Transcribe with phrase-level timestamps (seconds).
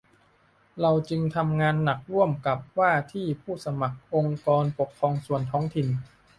[0.81, 5.87] เราจึงทำงานหนักร่วมกับว่าที่ผู้สมัครองค์กรปกครองส่วนท้องถิ่น